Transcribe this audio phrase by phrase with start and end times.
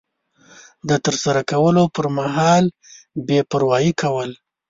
[0.89, 2.63] د ترسره کولو پر مهال
[3.27, 4.29] بې پروایي کول